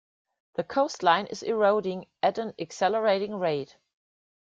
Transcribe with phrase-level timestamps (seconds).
[0.55, 3.77] The coastline is eroding at an accelerating rate.